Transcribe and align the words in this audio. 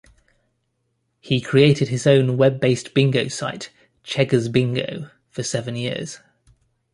He 1.19 1.39
created 1.41 1.89
his 1.89 2.07
own 2.07 2.35
web 2.35 2.59
based 2.59 2.95
bingo 2.95 3.27
site 3.27 3.69
'Cheggersbingo' 4.03 5.11
for 5.29 5.43
seven 5.43 5.75
years. 5.75 6.17